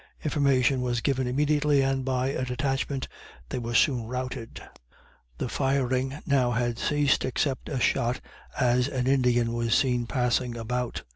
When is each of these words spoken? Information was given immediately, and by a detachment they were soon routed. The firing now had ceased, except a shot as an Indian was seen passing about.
Information 0.23 0.81
was 0.81 0.99
given 0.99 1.27
immediately, 1.27 1.83
and 1.83 2.03
by 2.03 2.29
a 2.29 2.43
detachment 2.43 3.07
they 3.49 3.59
were 3.59 3.75
soon 3.75 4.07
routed. 4.07 4.59
The 5.37 5.47
firing 5.47 6.17
now 6.25 6.49
had 6.49 6.79
ceased, 6.79 7.23
except 7.23 7.69
a 7.69 7.79
shot 7.79 8.19
as 8.59 8.87
an 8.87 9.05
Indian 9.05 9.53
was 9.53 9.75
seen 9.75 10.07
passing 10.07 10.57
about. 10.57 11.03